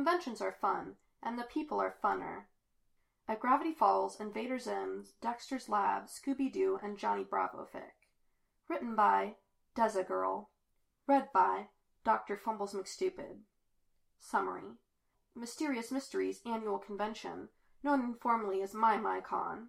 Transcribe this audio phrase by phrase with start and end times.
[0.00, 2.44] Conventions are fun, and the people are funner.
[3.28, 8.08] At Gravity Falls, Invader Zims, Dexter's Lab, Scooby Doo, and Johnny Bravo fic.
[8.66, 9.34] Written by
[9.76, 10.48] Deza Girl.
[11.06, 11.66] Read by
[12.02, 12.38] Dr.
[12.38, 13.40] Fumbles McStupid.
[14.18, 14.78] Summary
[15.36, 17.50] Mysterious Mysteries Annual Convention,
[17.82, 19.66] known informally as MyMyCon,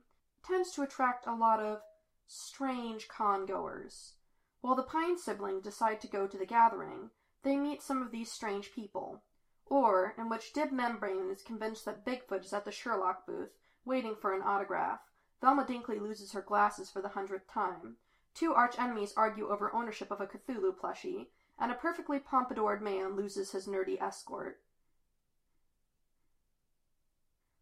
[0.48, 1.82] tends to attract a lot of
[2.25, 4.13] strange con goers.
[4.61, 7.09] While the Pine siblings decide to go to the gathering,
[7.43, 9.23] they meet some of these strange people.
[9.71, 13.51] Or, in which Dib Membrane is convinced that Bigfoot is at the Sherlock booth,
[13.86, 15.00] waiting for an autograph,
[15.39, 17.96] Velma Dinkley loses her glasses for the hundredth time,
[18.33, 21.27] two arch enemies argue over ownership of a Cthulhu plushie,
[21.57, 24.60] and a perfectly pompadoured man loses his nerdy escort.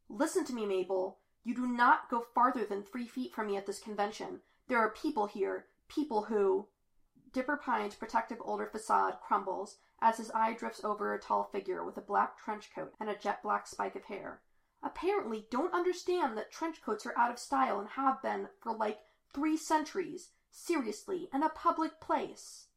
[0.09, 1.19] Listen to me, Mabel.
[1.43, 4.39] You do not go farther than three feet from me at this convention.
[4.67, 6.69] There are people here, people who.
[7.31, 11.97] Dipper Pines' protective older facade crumbles as his eye drifts over a tall figure with
[11.97, 14.41] a black trench coat and a jet black spike of hair.
[14.81, 19.01] Apparently, don't understand that trench coats are out of style and have been for like
[19.33, 20.31] three centuries.
[20.51, 22.67] Seriously, in a public place.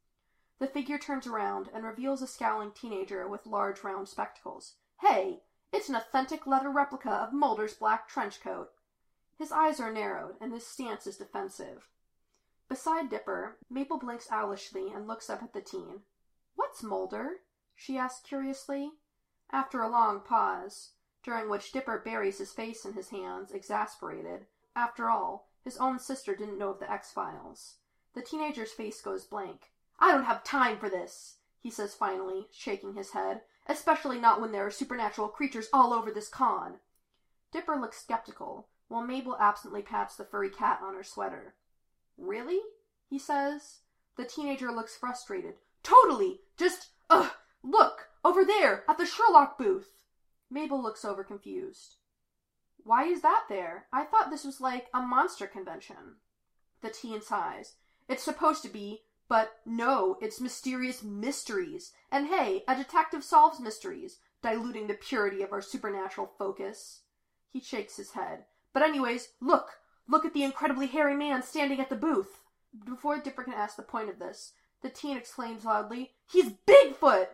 [0.59, 4.75] The figure turns around and reveals a scowling teenager with large round spectacles.
[5.01, 5.41] Hey,
[5.71, 8.69] it's an authentic leather replica of Mulder's black trench coat.
[9.35, 11.89] His eyes are narrowed and his stance is defensive.
[12.73, 16.01] Beside Dipper, Mabel blinks owlishly and looks up at the teen.
[16.55, 17.41] What's Mulder?
[17.75, 18.93] she asks curiously.
[19.51, 24.47] After a long pause, during which Dipper buries his face in his hands, exasperated.
[24.75, 27.75] After all, his own sister didn't know of the X Files.
[28.15, 29.69] The teenager's face goes blank.
[29.99, 34.51] I don't have time for this, he says finally, shaking his head, especially not when
[34.51, 36.79] there are supernatural creatures all over this con.
[37.51, 41.53] Dipper looks skeptical, while Mabel absently pats the furry cat on her sweater.
[42.17, 42.61] Really?
[43.09, 43.79] he says.
[44.17, 45.55] The teenager looks frustrated.
[45.83, 46.41] Totally!
[46.57, 50.03] Just, ugh, look, over there, at the Sherlock booth.
[50.49, 51.97] Mabel looks over confused.
[52.83, 53.85] Why is that there?
[53.93, 56.17] I thought this was like a monster convention.
[56.81, 57.75] The teen sighs.
[58.09, 61.91] It's supposed to be, but no, it's mysterious mysteries.
[62.11, 67.01] And hey, a detective solves mysteries, diluting the purity of our supernatural focus.
[67.51, 68.45] He shakes his head.
[68.73, 69.79] But anyways, look!
[70.07, 72.41] Look at the incredibly hairy man standing at the booth!
[72.85, 77.27] Before Dipper can ask the point of this, the teen exclaims loudly, He's Bigfoot!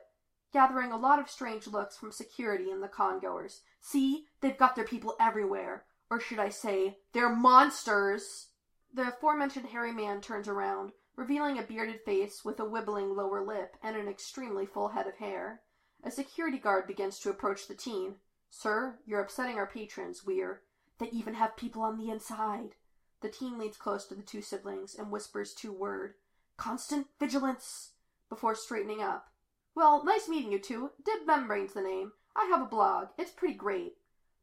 [0.52, 3.62] Gathering a lot of strange looks from security and the congoers.
[3.82, 5.86] See, they've got their people everywhere.
[6.10, 8.48] Or should I say, they're monsters!
[8.94, 13.78] The aforementioned hairy man turns around, revealing a bearded face with a wibbling lower lip
[13.84, 15.62] and an extremely full head of hair.
[16.04, 18.16] A security guard begins to approach the teen.
[18.50, 20.24] Sir, you're upsetting our patrons.
[20.26, 20.64] We're.
[21.00, 22.76] They even have people on the inside.
[23.22, 26.14] The teen leans close to the two siblings and whispers two word
[26.58, 27.92] constant vigilance
[28.28, 29.30] before straightening up.
[29.76, 30.92] Well, nice meeting you two.
[31.04, 32.12] Dib Membrane's the name.
[32.36, 33.08] I have a blog.
[33.18, 33.96] It's pretty great.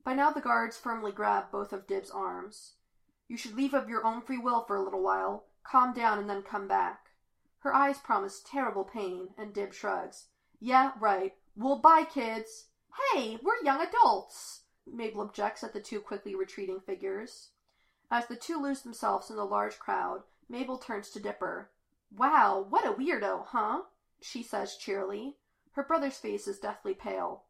[0.02, 2.72] By now the guards firmly grab both of Dib's arms.
[3.28, 6.30] You should leave of your own free will for a little while, calm down, and
[6.30, 7.10] then come back.
[7.58, 10.28] Her eyes promise terrible pain, and Dib shrugs.
[10.60, 11.34] Yeah, right.
[11.56, 12.66] Well, bye, kids.
[13.12, 14.62] Hey, we're young adults.
[14.90, 17.50] Mabel objects at the two quickly retreating figures.
[18.10, 21.70] As the two lose themselves in the large crowd, Mabel turns to Dipper.
[22.16, 23.82] Wow, what a weirdo, huh?
[24.20, 25.36] she says cheerily.
[25.72, 27.44] Her brother's face is deathly pale.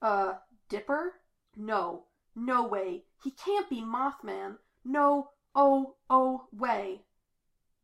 [0.00, 0.34] Uh,
[0.68, 1.20] Dipper?
[1.56, 2.04] No,
[2.34, 3.04] no way.
[3.22, 4.56] He can't be Mothman.
[4.84, 7.02] No, oh, oh, way.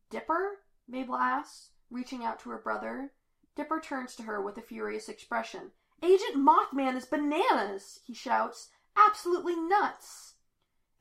[0.09, 0.59] Dipper?
[0.87, 3.11] Mabel asks, reaching out to her brother.
[3.55, 5.71] Dipper turns to her with a furious expression.
[6.01, 8.69] Agent Mothman is bananas, he shouts.
[8.95, 10.35] Absolutely nuts.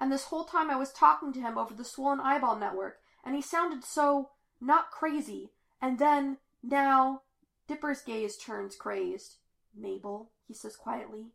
[0.00, 3.34] And this whole time I was talking to him over the swollen eyeball network, and
[3.34, 4.30] he sounded so
[4.60, 5.50] not crazy.
[5.80, 7.22] And then, now,
[7.68, 9.36] Dipper's gaze turns crazed.
[9.76, 11.26] Mabel, he says quietly.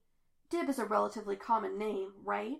[0.49, 2.57] Dib is a relatively common name, right?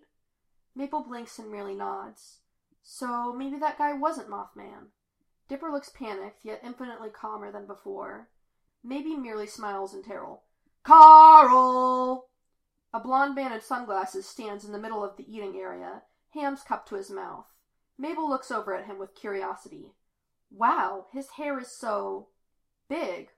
[0.75, 2.40] Mabel blinks and merely nods.
[2.84, 4.91] So maybe that guy wasn't Mothman.
[5.47, 8.30] Dipper looks panicked, yet infinitely calmer than before.
[8.84, 10.38] Mabel merely smiles in terror.
[10.84, 12.26] Carl!
[12.97, 16.01] A blond man in sunglasses stands in the middle of the eating area,
[16.33, 17.45] hands cupped to his mouth.
[17.95, 19.94] Mabel looks over at him with curiosity.
[20.49, 22.29] Wow, his hair is so
[22.89, 23.29] big.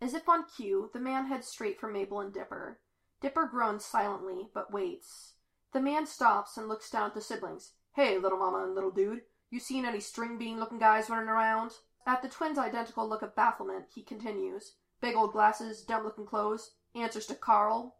[0.00, 2.78] As if on cue, the man heads straight for Mabel and Dipper.
[3.20, 5.34] Dipper groans silently, but waits.
[5.72, 7.72] The man stops and looks down at the siblings.
[7.96, 11.72] Hey, little mama and little dude, you seen any string bean looking guys running around?
[12.06, 14.76] At the twins' identical look of bafflement, he continues.
[15.00, 17.96] Big old glasses, dumb looking clothes, answers to Carl.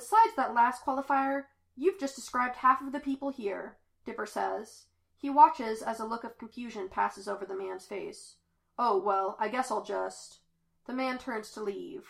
[0.00, 1.44] Besides that last qualifier,
[1.76, 3.76] you've just described half of the people here,
[4.06, 4.86] Dipper says.
[5.18, 8.36] He watches as a look of confusion passes over the man's face.
[8.78, 10.38] Oh, well, I guess I'll just.
[10.86, 12.08] The man turns to leave.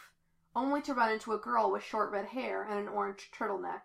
[0.54, 3.82] only to run into a girl with short red hair and an orange turtleneck.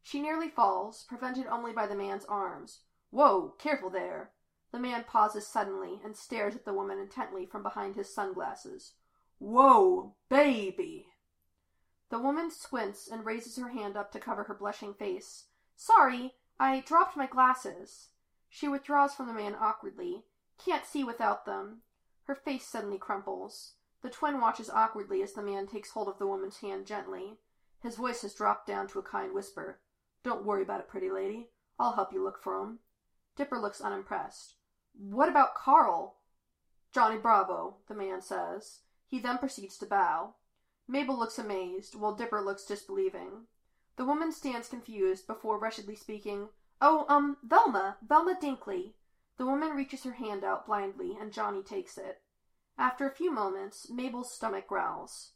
[0.00, 2.84] She nearly falls, prevented only by the man's arms.
[3.10, 4.32] Whoa, careful there.
[4.70, 8.94] The man pauses suddenly and stares at the woman intently from behind his sunglasses.
[9.38, 11.11] Whoa, baby!
[12.12, 15.46] The woman squints and raises her hand up to cover her blushing face.
[15.76, 18.10] Sorry, I dropped my glasses.
[18.50, 20.24] She withdraws from the man awkwardly.
[20.62, 21.80] Can't see without them.
[22.24, 23.76] Her face suddenly crumples.
[24.02, 27.38] The twin watches awkwardly as the man takes hold of the woman's hand gently.
[27.80, 29.80] His voice has dropped down to a kind whisper.
[30.22, 31.48] Don't worry about it, pretty lady.
[31.78, 32.80] I'll help you look for him.
[33.36, 34.56] Dipper looks unimpressed.
[34.92, 36.18] What about Carl?
[36.92, 38.80] Johnny Bravo, the man says.
[39.08, 40.34] He then proceeds to bow.
[40.92, 43.46] Mabel looks amazed, while Dipper looks disbelieving.
[43.96, 46.50] The woman stands confused before wretchedly speaking,
[46.82, 48.92] Oh, um, Velma, Velma Dinkley.
[49.38, 52.20] The woman reaches her hand out blindly, and Johnny takes it.
[52.76, 55.30] After a few moments, Mabel's stomach growls.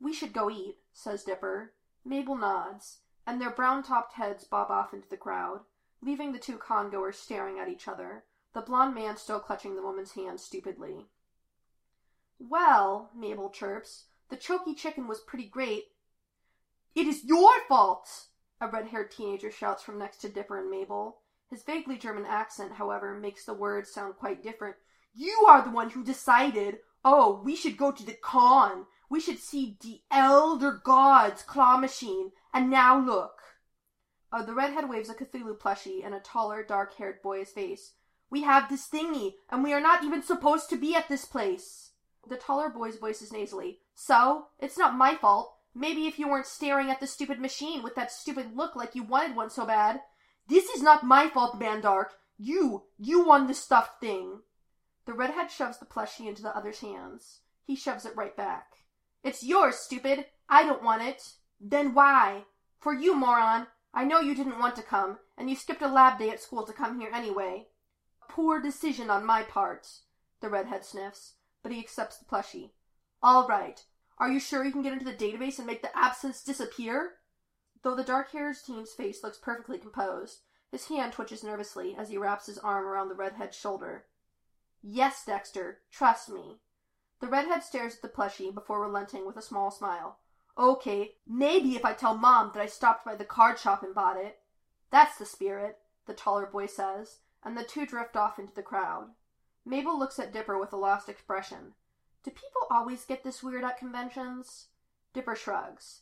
[0.00, 1.74] We should go eat, says Dipper.
[2.02, 5.60] Mabel nods, and their brown topped heads bob off into the crowd,
[6.00, 10.12] leaving the two congoers staring at each other, the blond man still clutching the woman's
[10.12, 11.04] hand stupidly.
[12.38, 15.84] Well, Mabel chirps, the choky chicken was pretty great.
[16.94, 18.08] It is your fault!
[18.60, 21.18] A red haired teenager shouts from next to Dipper and Mabel.
[21.50, 24.76] His vaguely German accent, however, makes the words sound quite different.
[25.14, 28.86] You are the one who decided, oh, we should go to the con.
[29.08, 32.32] We should see the Elder Gods claw machine.
[32.52, 33.40] And now look.
[34.32, 37.92] Uh, the redhead waves a Cthulhu plushie in a taller, dark haired boy's face.
[38.28, 41.92] We have this thingy, and we are not even supposed to be at this place.
[42.28, 43.78] The taller boy's voice is nasally.
[43.98, 45.54] So, it's not my fault.
[45.74, 49.02] Maybe if you weren't staring at the stupid machine with that stupid look like you
[49.02, 50.02] wanted one so bad.
[50.46, 52.08] This is not my fault, Mandark.
[52.36, 54.42] You, you won the stuffed thing.
[55.06, 57.40] The redhead shoves the plushie into the other's hands.
[57.64, 58.66] He shoves it right back.
[59.24, 60.26] It's yours, stupid.
[60.46, 61.22] I don't want it.
[61.58, 62.44] Then why?
[62.78, 63.66] For you, moron.
[63.94, 66.66] I know you didn't want to come, and you skipped a lab day at school
[66.66, 67.68] to come here anyway.
[68.28, 69.86] Poor decision on my part.
[70.40, 72.72] The redhead sniffs, but he accepts the plushie.
[73.22, 73.82] All right.
[74.18, 77.12] Are you sure you can get into the database and make the absence disappear?
[77.82, 80.40] Though the dark-haired teen's face looks perfectly composed,
[80.70, 84.06] his hand twitches nervously as he wraps his arm around the redhead's shoulder.
[84.82, 86.60] Yes, Dexter, trust me.
[87.20, 90.18] The redhead stares at the plushie before relenting with a small smile.
[90.58, 94.16] Okay, maybe if I tell Mom that I stopped by the card shop and bought
[94.16, 94.38] it.
[94.90, 99.08] That's the spirit, the taller boy says, and the two drift off into the crowd.
[99.64, 101.74] Mabel looks at Dipper with a lost expression.
[102.26, 104.66] Do people always get this weird at conventions?
[105.14, 106.00] Dipper shrugs.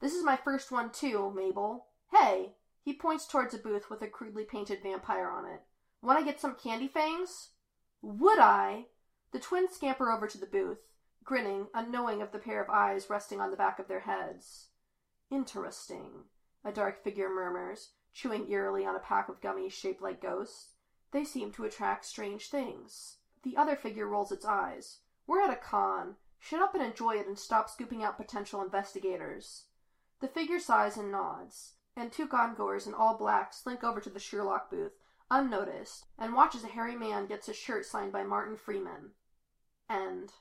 [0.00, 1.86] This is my first one too, Mabel.
[2.12, 2.56] Hey!
[2.82, 5.62] He points towards a booth with a crudely painted vampire on it.
[6.02, 7.52] Want to get some candy fangs?
[8.02, 8.88] Would I?
[9.32, 10.80] The twins scamper over to the booth,
[11.24, 14.66] grinning, unknowing of the pair of eyes resting on the back of their heads.
[15.30, 16.24] Interesting,
[16.62, 20.74] a dark figure murmurs, chewing eerily on a pack of gummies shaped like ghosts.
[21.12, 23.16] They seem to attract strange things.
[23.42, 24.98] The other figure rolls its eyes.
[25.26, 26.16] We're at a con.
[26.38, 29.66] Shut up and enjoy it and stop scooping out potential investigators.
[30.20, 34.18] The figure sighs and nods, and two congoers in all black slink over to the
[34.18, 34.92] Sherlock booth
[35.32, 39.12] unnoticed, and watches a hairy man gets his shirt signed by Martin Freeman.
[39.88, 40.32] End.